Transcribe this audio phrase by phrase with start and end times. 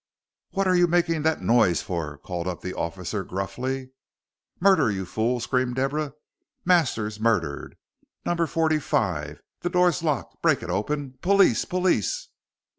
[0.49, 3.91] "What are you making that noise for?" called up the officer, gruffly.
[4.59, 6.13] "Murder, you fool!" screamed Deborah.
[6.65, 7.75] "Master's murdered.
[8.25, 11.19] Number forty five the door's locked break it open.
[11.21, 11.65] Police!
[11.65, 12.29] police!"